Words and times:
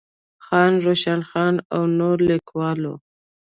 خان 0.45 0.73
روشن 0.85 1.21
خان 1.29 1.55
او 1.73 1.81
نورو 1.97 2.23
ليکوالو 2.29 2.93